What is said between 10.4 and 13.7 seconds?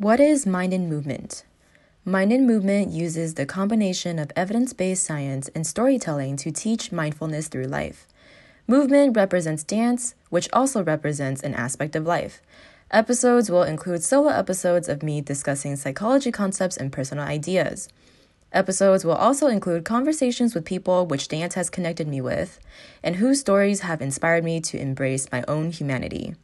also represents an aspect of life. Episodes will